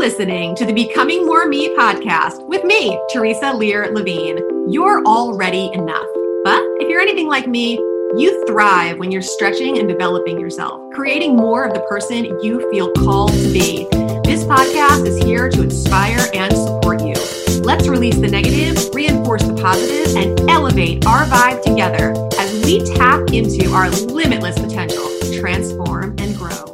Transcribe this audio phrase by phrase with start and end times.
[0.00, 4.38] listening to the Becoming More Me podcast with me, Theresa Lear Levine.
[4.66, 6.06] You're already enough.
[6.42, 7.74] But if you're anything like me,
[8.16, 12.90] you thrive when you're stretching and developing yourself, creating more of the person you feel
[12.92, 13.86] called to be.
[14.24, 17.12] This podcast is here to inspire and support you.
[17.60, 23.34] Let's release the negative, reinforce the positive, and elevate our vibe together as we tap
[23.34, 26.69] into our limitless potential transform and grow.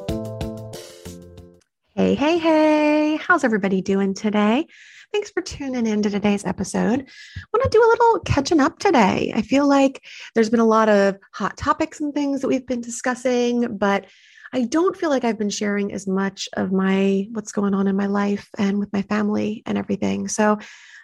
[1.99, 3.17] Hey, hey, hey.
[3.17, 4.67] How's everybody doing today?
[5.15, 7.01] Thanks for tuning in to today's episode.
[7.01, 9.33] I want to do a little catching up today.
[9.35, 10.05] I feel like
[10.35, 14.05] there's been a lot of hot topics and things that we've been discussing, but
[14.53, 17.97] I don't feel like I've been sharing as much of my what's going on in
[17.97, 20.29] my life and with my family and everything.
[20.29, 20.59] So,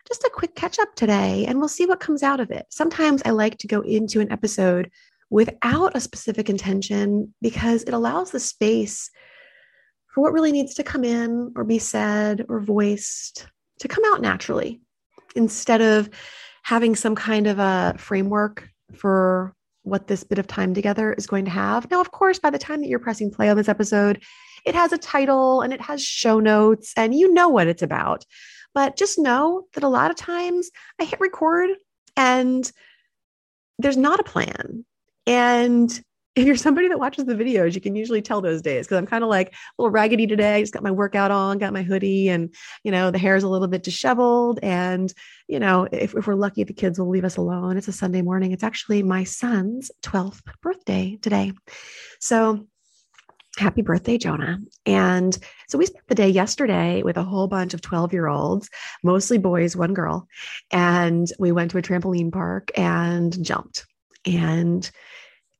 [0.06, 2.66] just a quick catch up today, and we'll see what comes out of it.
[2.68, 4.90] Sometimes I like to go into an episode
[5.30, 9.10] without a specific intention because it allows the space
[10.12, 13.46] for what really needs to come in or be said or voiced
[13.80, 14.80] to come out naturally
[15.34, 16.10] instead of
[16.62, 21.44] having some kind of a framework for what this bit of time together is going
[21.44, 21.90] to have.
[21.90, 24.22] Now, of course, by the time that you're pressing play on this episode,
[24.64, 28.24] it has a title and it has show notes and you know what it's about.
[28.74, 30.70] But just know that a lot of times
[31.00, 31.70] I hit record
[32.16, 32.70] and
[33.78, 34.84] there's not a plan.
[35.26, 36.02] And
[36.34, 39.06] if you're somebody that watches the videos, you can usually tell those days because I'm
[39.06, 40.54] kind of like a little raggedy today.
[40.54, 43.48] I just got my workout on, got my hoodie, and you know, the hair's a
[43.48, 44.58] little bit disheveled.
[44.62, 45.12] And,
[45.46, 47.76] you know, if, if we're lucky, the kids will leave us alone.
[47.76, 48.52] It's a Sunday morning.
[48.52, 51.52] It's actually my son's 12th birthday today.
[52.18, 52.66] So
[53.58, 54.58] happy birthday, Jonah.
[54.86, 55.36] And
[55.68, 58.70] so we spent the day yesterday with a whole bunch of 12 year olds,
[59.04, 60.26] mostly boys, one girl.
[60.70, 63.84] And we went to a trampoline park and jumped.
[64.24, 64.90] And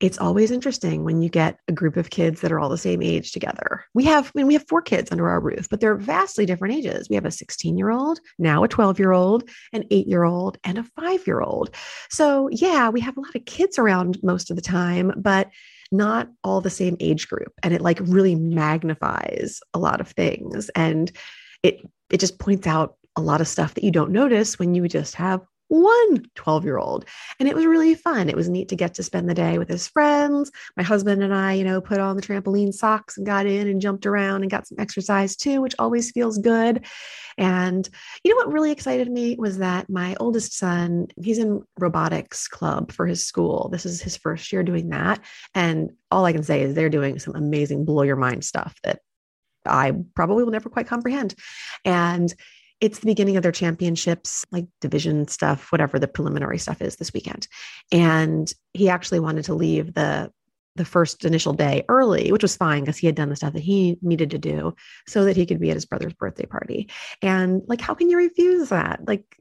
[0.03, 3.01] it's always interesting when you get a group of kids that are all the same
[3.01, 3.85] age together.
[3.95, 6.75] We have I mean, we have four kids under our roof, but they're vastly different
[6.75, 7.09] ages.
[7.09, 10.59] We have a 16 year old, now a 12 year old, an eight year old,
[10.65, 11.75] and a five year old.
[12.11, 15.51] So yeah, we have a lot of kids around most of the time, but
[15.93, 17.53] not all the same age group.
[17.63, 20.69] And it like really magnifies a lot of things.
[20.75, 21.13] And
[21.63, 21.81] it
[22.11, 25.15] it just points out a lot of stuff that you don't notice when you just
[25.15, 25.43] have
[25.73, 27.07] one 12 year old.
[27.41, 28.29] And it was really fun.
[28.29, 30.53] It was neat to get to spend the day with his friends.
[30.77, 33.81] My husband and I, you know, put on the trampoline socks and got in and
[33.81, 36.85] jumped around and got some exercise too, which always feels good.
[37.39, 37.89] And
[38.23, 42.93] you know what really excited me was that my oldest son, he's in robotics club
[42.93, 43.71] for his school.
[43.73, 45.21] This is his first year doing that.
[45.55, 49.01] And all I can say is they're doing some amazing blow your mind stuff that
[49.65, 51.35] I probably will never quite comprehend.
[51.83, 52.35] And
[52.83, 57.13] it's the beginning of their championships, like division stuff, whatever the preliminary stuff is this
[57.13, 57.47] weekend.
[57.93, 60.31] And he actually wanted to leave the
[60.75, 63.63] the first initial day early, which was fine because he had done the stuff that
[63.63, 64.75] he needed to do
[65.07, 66.89] so that he could be at his brother's birthday party.
[67.21, 69.07] And like, how can you refuse that?
[69.07, 69.37] Like,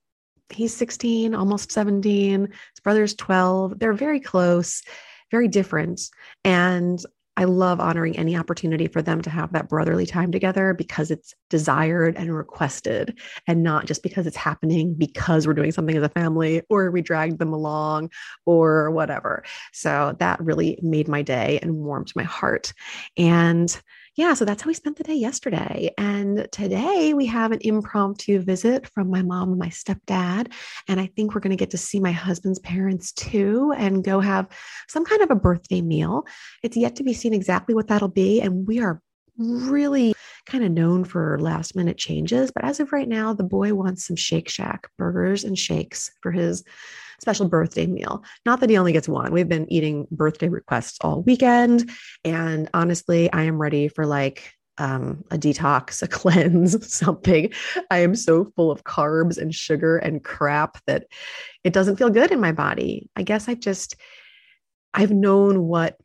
[0.50, 3.80] he's 16, almost 17, his brother's 12.
[3.80, 4.84] They're very close,
[5.32, 6.02] very different.
[6.44, 7.02] And
[7.42, 11.34] I love honoring any opportunity for them to have that brotherly time together because it's
[11.50, 16.10] desired and requested, and not just because it's happening because we're doing something as a
[16.10, 18.12] family or we dragged them along
[18.46, 19.44] or whatever.
[19.74, 22.74] So that really made my day and warmed my heart.
[23.18, 23.76] And
[24.16, 25.90] yeah, so that's how we spent the day yesterday.
[25.98, 30.52] And today we have an impromptu visit from my mom and my stepdad.
[30.90, 34.20] And I think we're going to get to see my husband's parents too and go
[34.20, 34.48] have
[34.90, 36.26] some kind of a birthday meal.
[36.62, 38.42] It's yet to be seen exactly what that'll be.
[38.42, 39.02] And we are
[39.38, 40.14] really
[40.46, 42.52] kind of known for last minute changes.
[42.52, 46.32] But as of right now, the boy wants some Shake Shack burgers and shakes for
[46.32, 46.64] his
[47.20, 48.24] special birthday meal.
[48.46, 49.32] Not that he only gets one.
[49.32, 51.90] We've been eating birthday requests all weekend.
[52.26, 57.52] And honestly, I am ready for like um, a detox, a cleanse, something.
[57.92, 61.06] I am so full of carbs and sugar and crap that
[61.64, 63.10] it doesn't feel good in my body.
[63.16, 63.96] I guess I just,
[64.94, 65.98] I've known what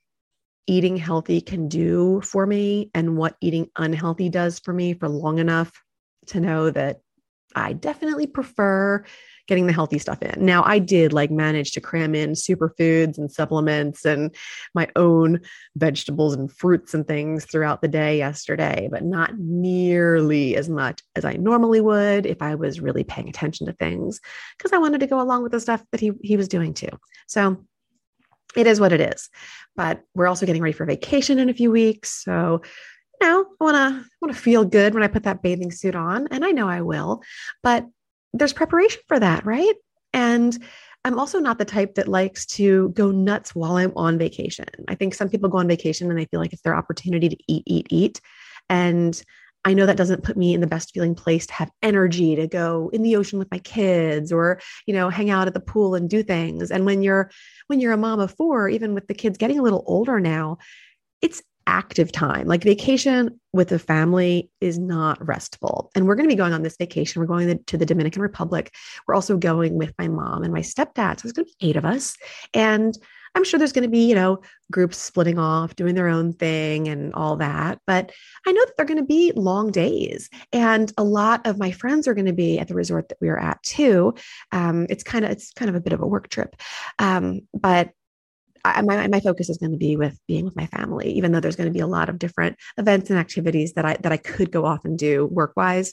[0.67, 5.39] eating healthy can do for me and what eating unhealthy does for me for long
[5.39, 5.73] enough
[6.27, 7.01] to know that
[7.55, 9.05] I definitely prefer
[9.47, 10.45] getting the healthy stuff in.
[10.45, 14.35] Now, I did like manage to cram in superfoods and supplements and
[14.75, 15.41] my own
[15.77, 21.25] vegetables and fruits and things throughout the day yesterday, but not nearly as much as
[21.25, 24.21] I normally would if I was really paying attention to things
[24.59, 26.91] because I wanted to go along with the stuff that he, he was doing too.
[27.29, 27.65] So
[28.57, 29.29] it is what it is.
[29.77, 32.23] But we're also getting ready for vacation in a few weeks.
[32.25, 32.63] So
[33.21, 35.95] you know, I want to want to feel good when I put that bathing suit
[35.95, 37.23] on, and I know I will.
[37.63, 37.87] But
[38.33, 39.75] there's preparation for that, right?
[40.13, 40.57] And
[41.05, 44.67] I'm also not the type that likes to go nuts while I'm on vacation.
[44.89, 47.37] I think some people go on vacation and they feel like it's their opportunity to
[47.47, 48.21] eat, eat, eat.
[48.69, 49.23] And
[49.67, 52.47] I know that doesn't put me in the best feeling place to have energy to
[52.47, 55.97] go in the ocean with my kids or, you know, hang out at the pool
[55.97, 56.71] and do things.
[56.71, 57.33] And when you're
[57.67, 60.59] when you're a mom of four, even with the kids getting a little older now,
[61.21, 62.47] it's active time.
[62.47, 65.91] Like vacation with the family is not restful.
[65.97, 67.21] And we're going to be going on this vacation.
[67.21, 68.73] We're going to the Dominican Republic.
[69.09, 71.19] We're also going with my mom and my stepdad.
[71.19, 72.17] So it's going to be eight of us.
[72.55, 72.97] And
[73.37, 74.41] I'm sure there's going to be, you know,
[74.73, 77.79] groups splitting off, doing their own thing and all that.
[77.87, 78.11] But
[78.47, 80.31] I know that they're going to be long days.
[80.55, 83.29] And a lot of my friends are going to be at the resort that we
[83.29, 84.15] are at too.
[84.53, 86.57] Um, it's kind of, it's kind of a bit of a work trip.
[86.99, 87.91] Um, but
[88.65, 91.57] my, my focus is going to be with being with my family, even though there's
[91.57, 94.51] going to be a lot of different events and activities that I, that I could
[94.51, 95.93] go off and do work wise.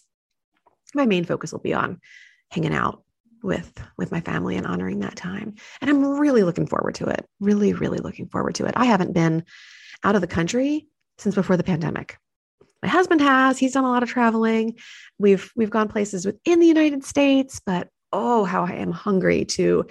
[0.95, 1.99] My main focus will be on
[2.51, 3.02] hanging out
[3.43, 5.55] with with my family and honoring that time.
[5.81, 7.25] And i'm really looking forward to it.
[7.39, 8.73] Really really looking forward to it.
[8.75, 9.43] I haven't been
[10.03, 10.87] out of the country
[11.17, 12.17] since before the pandemic.
[12.81, 13.57] My husband has.
[13.57, 14.77] He's done a lot of traveling.
[15.19, 19.85] We've we've gone places within the united states but oh how i am hungry to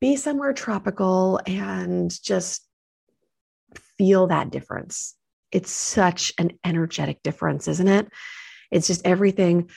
[0.00, 2.66] be somewhere tropical and just
[3.96, 5.14] feel that difference.
[5.52, 8.08] It's such an energetic difference isn't it?
[8.70, 9.70] It's just everything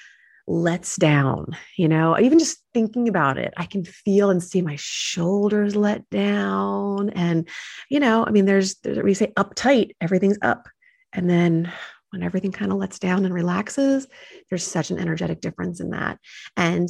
[0.48, 4.78] lets down, you know, even just thinking about it, I can feel and see my
[4.80, 7.10] shoulders let down.
[7.10, 7.48] And,
[7.90, 10.70] you know, I mean, there's, there's we say uptight, everything's up.
[11.12, 11.72] And then
[12.12, 14.08] when everything kind of lets down and relaxes,
[14.50, 16.18] there's such an energetic difference in that.
[16.56, 16.90] And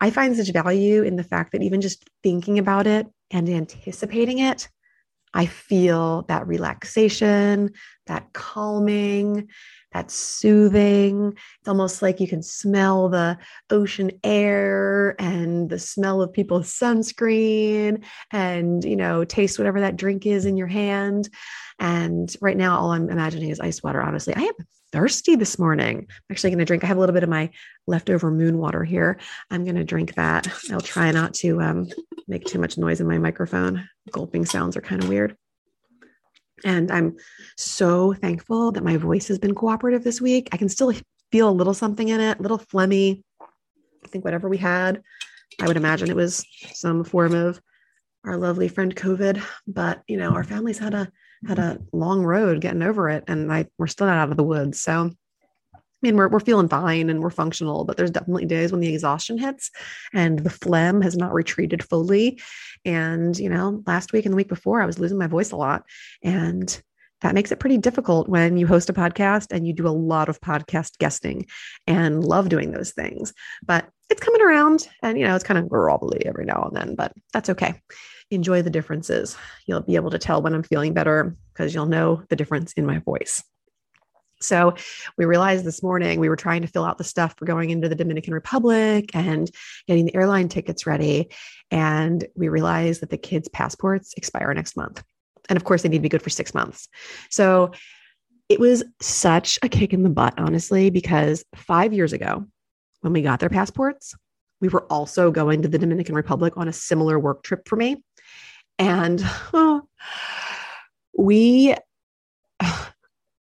[0.00, 4.38] I find such value in the fact that even just thinking about it and anticipating
[4.38, 4.68] it,
[5.34, 7.72] I feel that relaxation,
[8.06, 9.48] that calming,
[9.92, 11.32] that's soothing.
[11.60, 13.38] It's almost like you can smell the
[13.70, 20.26] ocean air and the smell of people's sunscreen and, you know, taste whatever that drink
[20.26, 21.28] is in your hand.
[21.78, 24.34] And right now, all I'm imagining is ice water, honestly.
[24.36, 24.54] I am
[24.92, 26.06] thirsty this morning.
[26.08, 26.84] I'm actually going to drink.
[26.84, 27.50] I have a little bit of my
[27.86, 29.18] leftover moon water here.
[29.50, 30.48] I'm going to drink that.
[30.70, 31.88] I'll try not to um,
[32.28, 33.88] make too much noise in my microphone.
[34.12, 35.36] Gulping sounds are kind of weird.
[36.64, 37.16] And I'm
[37.56, 40.48] so thankful that my voice has been cooperative this week.
[40.52, 40.92] I can still
[41.32, 43.22] feel a little something in it, a little phlegmy.
[43.40, 45.02] I think whatever we had,
[45.60, 47.60] I would imagine it was some form of
[48.24, 49.42] our lovely friend COVID.
[49.66, 51.10] But you know, our families had a
[51.46, 54.42] had a long road getting over it, and I we're still not out of the
[54.42, 54.80] woods.
[54.80, 55.10] So
[56.02, 59.38] mean, we're, we're feeling fine and we're functional, but there's definitely days when the exhaustion
[59.38, 59.70] hits
[60.12, 62.40] and the phlegm has not retreated fully.
[62.84, 65.56] And, you know, last week and the week before, I was losing my voice a
[65.56, 65.84] lot.
[66.22, 66.82] And
[67.20, 70.28] that makes it pretty difficult when you host a podcast and you do a lot
[70.28, 71.46] of podcast guesting
[71.86, 73.34] and love doing those things.
[73.62, 76.94] But it's coming around and, you know, it's kind of grovelly every now and then,
[76.94, 77.80] but that's okay.
[78.30, 79.36] Enjoy the differences.
[79.66, 82.86] You'll be able to tell when I'm feeling better because you'll know the difference in
[82.86, 83.42] my voice.
[84.40, 84.74] So
[85.18, 87.88] we realized this morning we were trying to fill out the stuff for going into
[87.88, 89.50] the Dominican Republic and
[89.86, 91.28] getting the airline tickets ready.
[91.70, 95.02] And we realized that the kids' passports expire next month.
[95.48, 96.88] And of course, they need to be good for six months.
[97.28, 97.72] So
[98.48, 102.46] it was such a kick in the butt, honestly, because five years ago,
[103.00, 104.14] when we got their passports,
[104.60, 108.02] we were also going to the Dominican Republic on a similar work trip for me.
[108.78, 109.22] And
[109.52, 109.82] oh,
[111.16, 111.74] we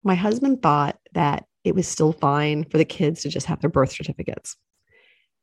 [0.06, 3.70] my husband thought that it was still fine for the kids to just have their
[3.70, 4.56] birth certificates.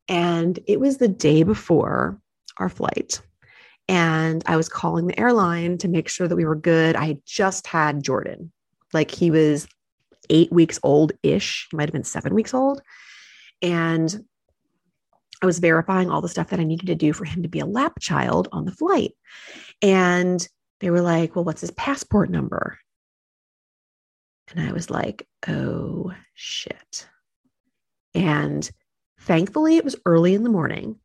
[0.08, 2.20] And it was the day before
[2.58, 3.22] our flight.
[3.89, 6.96] And I was calling the airline to make sure that we were good.
[6.96, 8.51] I just had Jordan,
[8.93, 9.67] like he was
[10.29, 11.67] eight weeks old ish.
[11.70, 12.82] He might have been seven weeks old.
[13.62, 14.25] And
[15.41, 17.60] I was verifying all the stuff that I needed to do for him to be
[17.60, 19.12] a lap child on the flight.
[19.82, 20.48] And
[20.79, 22.77] they were like, Well, what's his passport number?
[24.50, 27.07] And I was like, oh shit.
[28.13, 28.69] And
[29.19, 31.00] thankfully, it was early in the morning,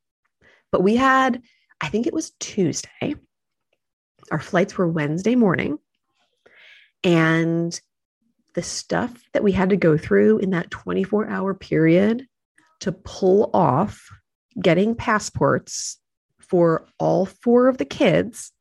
[0.70, 1.42] but we had,
[1.80, 3.14] I think it was Tuesday.
[4.30, 5.78] Our flights were Wednesday morning.
[7.04, 7.80] And
[8.54, 12.26] the stuff that we had to go through in that 24 hour period
[12.80, 14.08] to pull off
[14.60, 15.98] getting passports
[16.40, 18.52] for all four of the kids,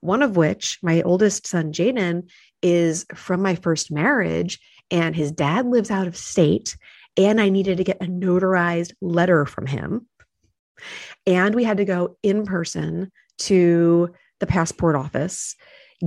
[0.00, 2.28] one of which, my oldest son, Jaden,
[2.66, 4.58] is from my first marriage,
[4.90, 6.76] and his dad lives out of state.
[7.16, 10.08] And I needed to get a notarized letter from him.
[11.26, 15.54] And we had to go in person to the passport office,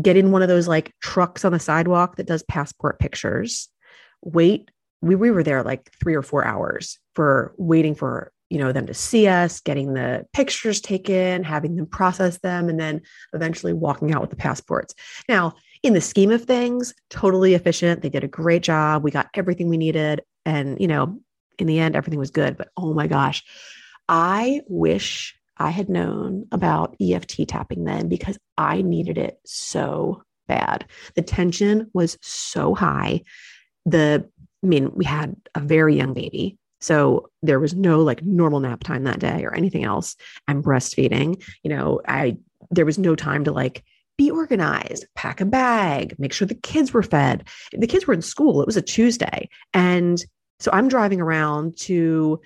[0.01, 3.69] get in one of those like trucks on the sidewalk that does passport pictures,
[4.21, 4.69] wait.
[5.01, 8.87] We, we were there like three or four hours for waiting for you know them
[8.87, 13.01] to see us getting the pictures taken having them process them and then
[13.33, 14.95] eventually walking out with the passports
[15.29, 18.01] now in the scheme of things, totally efficient.
[18.01, 19.03] They did a great job.
[19.03, 20.21] We got everything we needed.
[20.45, 21.19] And, you know,
[21.57, 22.57] in the end, everything was good.
[22.57, 23.43] But oh my gosh,
[24.07, 30.85] I wish I had known about EFT tapping then because I needed it so bad.
[31.15, 33.21] The tension was so high.
[33.85, 34.27] The,
[34.63, 36.57] I mean, we had a very young baby.
[36.81, 40.15] So there was no like normal nap time that day or anything else.
[40.47, 41.43] I'm breastfeeding.
[41.63, 42.37] You know, I,
[42.71, 43.83] there was no time to like
[44.19, 47.47] be organized, pack a bag, make sure the kids were fed.
[47.71, 48.61] The kids were in school.
[48.61, 49.47] It was a Tuesday.
[49.73, 50.21] And
[50.59, 52.41] so I'm driving around to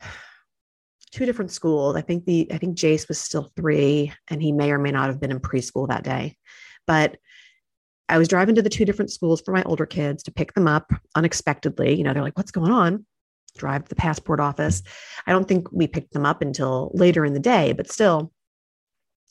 [1.10, 1.96] two different schools.
[1.96, 5.08] I think the I think Jace was still 3 and he may or may not
[5.08, 6.36] have been in preschool that day.
[6.86, 7.16] But
[8.08, 10.68] I was driving to the two different schools for my older kids to pick them
[10.68, 11.96] up unexpectedly.
[11.96, 13.04] You know, they're like, "What's going on?"
[13.56, 14.84] Drive to the passport office.
[15.26, 18.32] I don't think we picked them up until later in the day, but still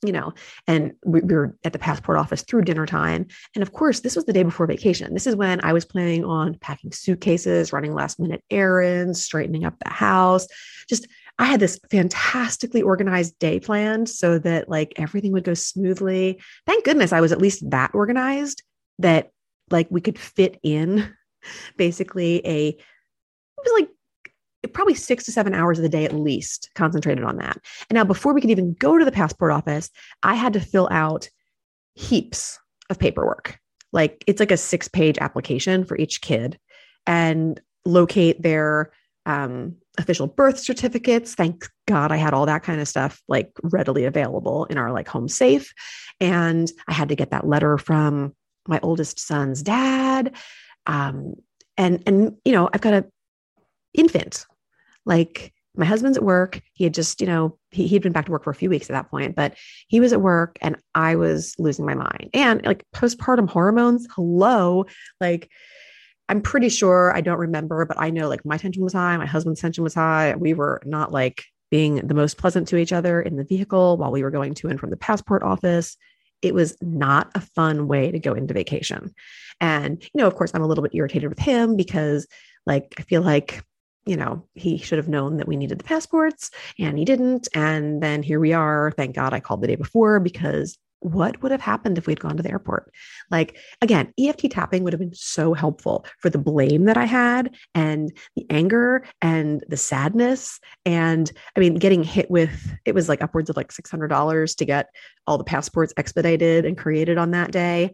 [0.04, 0.34] you know,
[0.68, 3.28] and we, we, were at the passport office through dinner time.
[3.56, 5.14] And of course, this was the day before vacation.
[5.14, 9.76] This is when I was planning on packing suitcases, running last minute errands, straightening up
[9.84, 10.48] the house.
[10.90, 16.42] Just, I had this fantastically organized day planned so that like everything would go smoothly.
[16.66, 18.64] Thank goodness I was at least that organized
[19.00, 19.32] that
[19.70, 21.14] like we could fit in
[21.78, 22.78] basically a, it
[23.64, 23.90] was like
[24.74, 27.58] probably six to seven hours of the day at least concentrated on that.
[27.90, 29.90] And now, before we could even go to the passport office,
[30.24, 31.30] I had to fill out
[31.96, 33.60] heaps of paperwork.
[33.94, 36.58] Like it's like a six page application for each kid
[37.06, 38.92] and locate their
[39.26, 41.36] um, official birth certificates.
[41.36, 45.08] Thank God I had all that kind of stuff like readily available in our like
[45.08, 45.74] home safe.
[46.20, 48.34] And I had to get that letter from
[48.68, 50.36] my oldest son's dad.
[50.88, 51.36] Um,
[51.78, 53.06] and and you know, I've got a
[53.94, 54.46] infant
[55.06, 56.62] like my husband's at work.
[56.74, 58.90] He had just, you know, he, he'd been back to work for a few weeks
[58.90, 62.30] at that point, but he was at work and I was losing my mind.
[62.34, 64.86] And like postpartum hormones, hello.
[65.22, 65.50] Like,
[66.28, 69.26] I'm pretty sure I don't remember, but I know like my tension was high, my
[69.26, 70.36] husband's tension was high.
[70.36, 74.12] We were not like being the most pleasant to each other in the vehicle while
[74.12, 75.98] we were going to and from the passport office.
[76.42, 79.14] It was not a fun way to go into vacation.
[79.62, 82.28] And, you know, of course, I'm a little bit irritated with him because,
[82.66, 83.64] like, I feel like
[84.06, 87.48] you know, he should have known that we needed the passports and he didn't.
[87.54, 88.92] And then here we are.
[88.98, 92.38] Thank God I called the day before because what would have happened if we'd gone
[92.38, 92.94] to the airport?
[93.32, 97.56] Like, again, EFT tapping would have been so helpful for the blame that I had
[97.74, 100.60] and the anger and the sadness.
[100.86, 104.90] And I mean, getting hit with it was like upwards of like $600 to get
[105.26, 107.94] all the passports expedited and created on that day.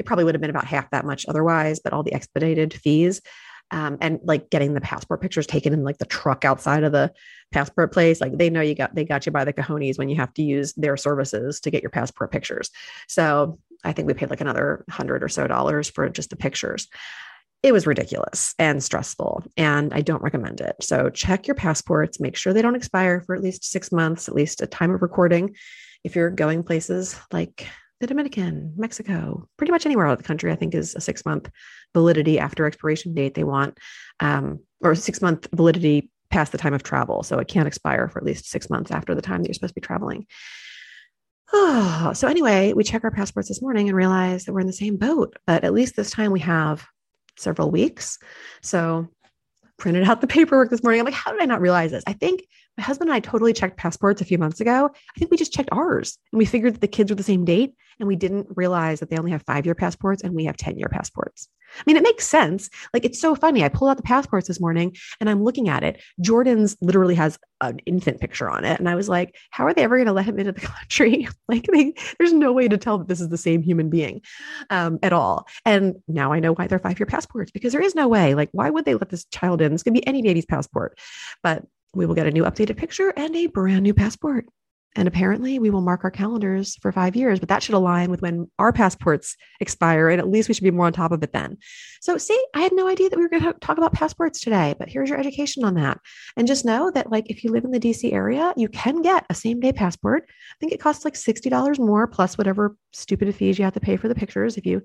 [0.00, 3.20] It probably would have been about half that much otherwise, but all the expedited fees
[3.70, 7.12] um, and like getting the passport pictures taken in like the truck outside of the
[7.52, 10.16] passport place like they know you got they got you by the cojones when you
[10.16, 12.70] have to use their services to get your passport pictures.
[13.08, 16.88] So i think we paid like another hundred or so dollars for just the pictures.
[17.62, 20.76] It was ridiculous and stressful and i don't recommend it.
[20.80, 24.34] So check your passports make sure they don't expire for at least six months at
[24.34, 25.54] least a time of recording.
[26.04, 27.66] If you're going places like
[28.00, 31.24] the Dominican, Mexico, pretty much anywhere out of the country, I think is a six
[31.24, 31.50] month
[31.94, 33.78] validity after expiration date they want,
[34.20, 37.22] um, or six month validity past the time of travel.
[37.22, 39.74] So it can't expire for at least six months after the time that you're supposed
[39.74, 40.26] to be traveling.
[41.52, 44.72] Oh, so anyway, we check our passports this morning and realize that we're in the
[44.72, 46.86] same boat, but at least this time we have
[47.36, 48.18] several weeks.
[48.62, 49.08] So
[49.78, 51.00] printed out the paperwork this morning.
[51.00, 52.02] I'm like, how did I not realize this?
[52.06, 52.44] I think
[52.76, 54.90] my husband and I totally checked passports a few months ago.
[54.92, 57.44] I think we just checked ours and we figured that the kids were the same
[57.44, 60.56] date and we didn't realize that they only have five year passports and we have
[60.56, 61.48] 10 year passports.
[61.78, 62.70] I mean, it makes sense.
[62.92, 63.64] Like, it's so funny.
[63.64, 66.02] I pulled out the passports this morning and I'm looking at it.
[66.20, 68.78] Jordan's literally has an infant picture on it.
[68.78, 71.28] And I was like, how are they ever going to let him into the country?
[71.48, 74.22] like, they, there's no way to tell that this is the same human being
[74.70, 75.46] um, at all.
[75.64, 78.34] And now I know why they're five year passports because there is no way.
[78.34, 79.72] Like, why would they let this child in?
[79.72, 80.98] This could be any baby's passport.
[81.42, 84.46] But we will get a new updated picture and a brand new passport.
[84.98, 88.20] And apparently, we will mark our calendars for five years, but that should align with
[88.20, 90.08] when our passports expire.
[90.08, 91.56] And at least we should be more on top of it then.
[92.00, 94.74] So, see, I had no idea that we were going to talk about passports today,
[94.76, 96.00] but here's your education on that.
[96.36, 99.24] And just know that, like, if you live in the DC area, you can get
[99.30, 100.24] a same day passport.
[100.28, 103.96] I think it costs like $60 more plus whatever stupid fees you have to pay
[103.96, 104.82] for the pictures if you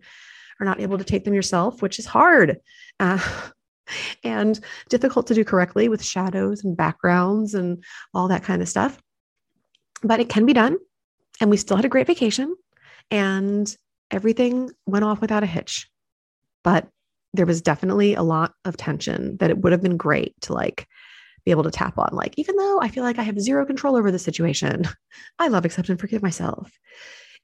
[0.59, 2.59] are not able to take them yourself, which is hard.
[2.99, 3.17] Uh,
[4.23, 9.01] and difficult to do correctly with shadows and backgrounds and all that kind of stuff.
[10.03, 10.77] But it can be done.
[11.41, 12.55] And we still had a great vacation
[13.09, 13.75] and
[14.11, 15.89] everything went off without a hitch.
[16.63, 16.87] But
[17.33, 20.87] there was definitely a lot of tension that it would have been great to like
[21.45, 22.09] be able to tap on.
[22.13, 24.83] Like, even though I feel like I have zero control over the situation,
[25.39, 26.71] I love, accept, and forgive myself.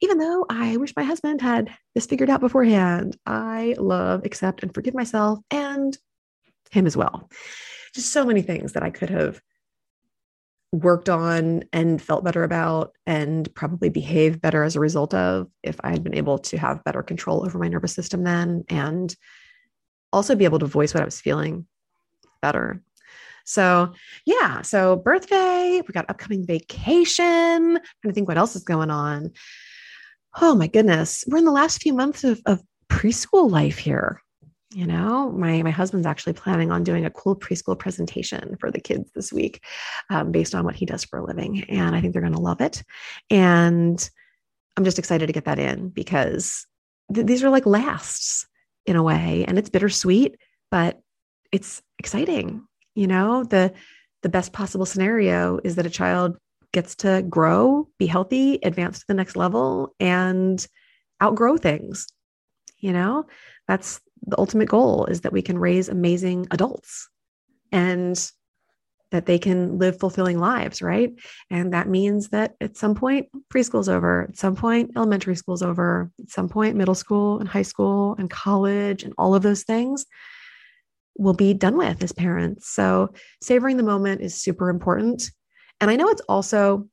[0.01, 4.73] Even though I wish my husband had this figured out beforehand, I love, accept, and
[4.73, 5.97] forgive myself and
[6.71, 7.29] him as well.
[7.93, 9.41] Just so many things that I could have
[10.71, 15.79] worked on and felt better about and probably behaved better as a result of if
[15.83, 19.15] I had been able to have better control over my nervous system then and
[20.13, 21.65] also be able to voice what I was feeling
[22.41, 22.83] better.
[23.45, 23.93] So,
[24.25, 27.25] yeah, so birthday, we got upcoming vacation.
[27.25, 29.31] I'm trying to think what else is going on.
[30.39, 34.21] Oh my goodness, we're in the last few months of, of preschool life here
[34.71, 38.79] you know my my husband's actually planning on doing a cool preschool presentation for the
[38.79, 39.63] kids this week
[40.09, 42.39] um, based on what he does for a living and i think they're going to
[42.39, 42.83] love it.
[43.29, 44.09] And
[44.77, 46.67] i'm just excited to get that in because
[47.13, 48.47] th- these are like lasts
[48.85, 50.37] in a way and it's bittersweet
[50.69, 50.99] but
[51.51, 52.67] it's exciting
[52.99, 53.43] you know?
[53.43, 53.73] The
[54.21, 56.37] the best possible scenario is that a child
[56.73, 60.67] gets to grow be healthy advance to the next level and
[61.23, 62.07] outgrow things
[62.79, 63.25] you know?
[63.67, 67.09] That's the ultimate goal is that we can raise amazing adults
[67.71, 68.31] and
[69.11, 71.11] that they can live fulfilling lives, right?
[71.49, 76.11] And that means that at some point, preschool's over, at some point, elementary school's over,
[76.19, 80.05] at some point, middle school and high school and college and all of those things
[81.17, 82.69] will be done with as parents.
[82.69, 85.31] So, savoring the moment is super important.
[85.81, 86.87] And I know it's also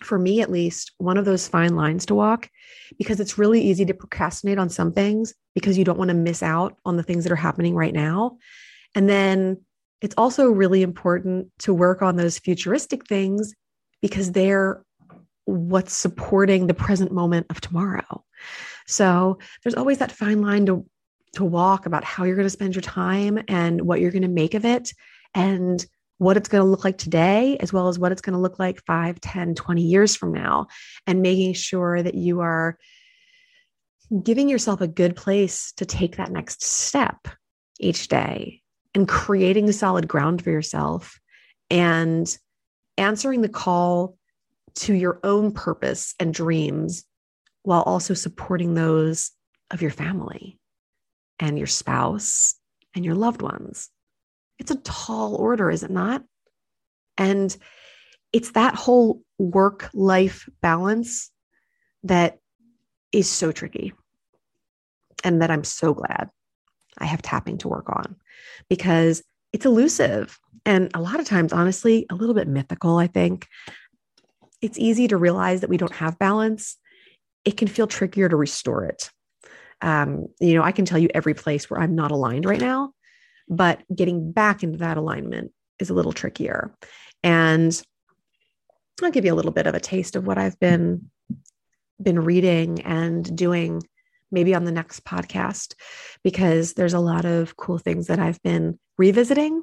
[0.00, 2.50] for me at least, one of those fine lines to walk
[2.98, 6.42] because it's really easy to procrastinate on some things because you don't want to miss
[6.42, 8.36] out on the things that are happening right now.
[8.94, 9.62] And then
[10.02, 13.54] it's also really important to work on those futuristic things
[14.02, 14.84] because they're
[15.46, 18.24] what's supporting the present moment of tomorrow.
[18.86, 20.84] So there's always that fine line to
[21.34, 24.28] to walk about how you're going to spend your time and what you're going to
[24.28, 24.90] make of it
[25.34, 25.84] and
[26.18, 28.58] what it's going to look like today, as well as what it's going to look
[28.58, 30.66] like 5, 10, 20 years from now,
[31.06, 32.78] and making sure that you are
[34.22, 37.28] giving yourself a good place to take that next step
[37.80, 38.62] each day
[38.94, 41.18] and creating solid ground for yourself
[41.70, 42.38] and
[42.96, 44.16] answering the call
[44.74, 47.04] to your own purpose and dreams
[47.62, 49.32] while also supporting those
[49.70, 50.58] of your family
[51.40, 52.54] and your spouse
[52.94, 53.90] and your loved ones.
[54.58, 56.24] It's a tall order, is it not?
[57.18, 57.56] And
[58.32, 61.30] it's that whole work life balance
[62.04, 62.38] that
[63.12, 63.92] is so tricky
[65.24, 66.30] and that I'm so glad
[66.98, 68.16] I have tapping to work on
[68.68, 73.46] because it's elusive and a lot of times, honestly, a little bit mythical, I think.
[74.60, 76.76] It's easy to realize that we don't have balance.
[77.44, 79.10] It can feel trickier to restore it.
[79.80, 82.92] Um, you know, I can tell you every place where I'm not aligned right now
[83.48, 86.74] but getting back into that alignment is a little trickier.
[87.22, 87.80] And
[89.02, 91.10] I'll give you a little bit of a taste of what I've been
[92.02, 93.82] been reading and doing
[94.30, 95.74] maybe on the next podcast
[96.22, 99.62] because there's a lot of cool things that I've been revisiting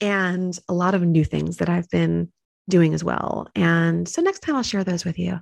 [0.00, 2.32] and a lot of new things that I've been
[2.68, 3.48] doing as well.
[3.54, 5.40] And so next time I'll share those with you.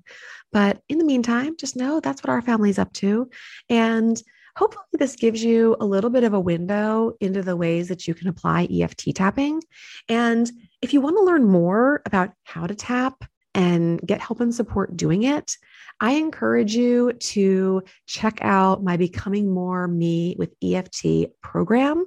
[0.52, 3.28] But in the meantime, just know that's what our family's up to.
[3.68, 4.20] And
[4.56, 8.14] hopefully this gives you a little bit of a window into the ways that you
[8.14, 9.62] can apply EFT tapping.
[10.08, 14.54] And if you want to learn more about how to tap and get help and
[14.54, 15.56] support doing it,
[16.00, 22.06] I encourage you to check out my Becoming More Me with EFT program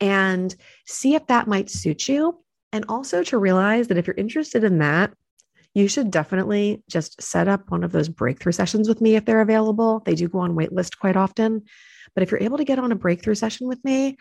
[0.00, 0.54] and
[0.86, 2.40] see if that might suit you.
[2.72, 5.12] And also to realize that if you're interested in that,
[5.74, 9.40] you should definitely just set up one of those breakthrough sessions with me if they're
[9.40, 10.00] available.
[10.06, 11.62] They do go on waitlist quite often.
[12.14, 14.16] But if you're able to get on a breakthrough session with me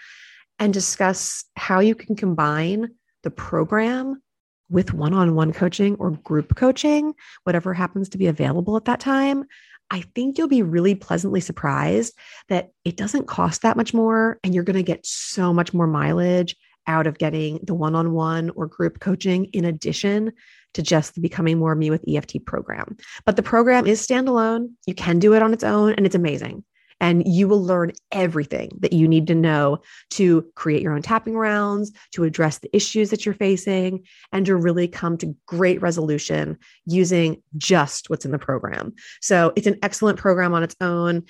[0.58, 2.90] and discuss how you can combine
[3.22, 4.22] the program
[4.70, 7.14] with one on one coaching or group coaching,
[7.44, 9.46] whatever happens to be available at that time,
[9.92, 12.18] I think you'll be really pleasantly surprised
[12.50, 15.86] that it doesn't cost that much more and you're going to get so much more
[15.86, 16.56] mileage
[16.88, 20.34] out of getting the one on one or group coaching in addition
[20.74, 22.98] to just the Becoming More Me with EFT program.
[23.26, 24.72] But the program is standalone.
[24.86, 26.64] You can do it on its own, and it's amazing.
[27.00, 29.82] And you will learn everything that you need to know
[30.12, 34.56] to create your own tapping rounds, to address the issues that you're facing, and to
[34.56, 38.94] really come to great resolution using just what's in the program.
[39.22, 41.24] So it's an excellent program on its own.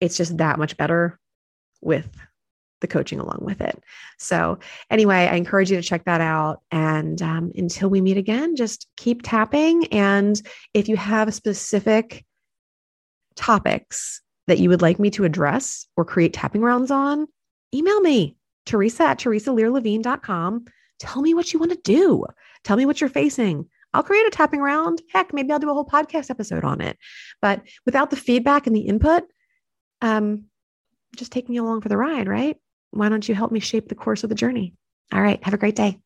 [0.00, 1.18] It's just that much better
[1.82, 2.08] with
[2.82, 3.82] the coaching along with it.
[4.18, 4.58] So,
[4.90, 6.60] anyway, I encourage you to check that out.
[6.70, 9.86] And um, until we meet again, just keep tapping.
[9.86, 10.40] And
[10.74, 12.26] if you have specific
[13.34, 17.26] topics that you would like me to address or create tapping rounds on,
[17.74, 20.64] email me, Theresa at theresalearlevine.com.
[20.98, 22.24] Tell me what you want to do.
[22.64, 23.68] Tell me what you're facing.
[23.94, 25.02] I'll create a tapping round.
[25.12, 26.96] Heck, maybe I'll do a whole podcast episode on it.
[27.40, 29.24] But without the feedback and the input,
[30.00, 30.44] um,
[31.16, 32.56] just taking you along for the ride, right?
[32.92, 34.74] Why don't you help me shape the course of the journey?
[35.12, 35.42] All right.
[35.42, 35.98] Have a great day.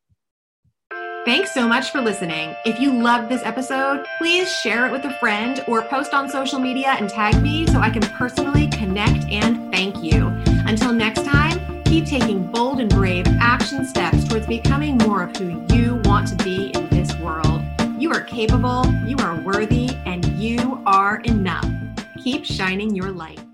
[1.24, 2.54] Thanks so much for listening.
[2.64, 6.60] If you loved this episode, please share it with a friend or post on social
[6.60, 10.28] media and tag me so I can personally connect and thank you.
[10.68, 15.66] Until next time, keep taking bold and brave action steps towards becoming more of who
[15.74, 17.60] you want to be in this world.
[17.98, 21.68] You are capable, you are worthy, and you are enough.
[22.22, 23.45] Keep shining your light.